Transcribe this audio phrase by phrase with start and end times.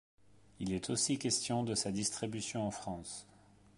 [0.59, 3.27] Il est aussi question de sa distribution en France.